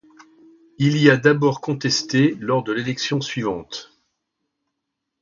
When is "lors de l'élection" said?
2.39-3.21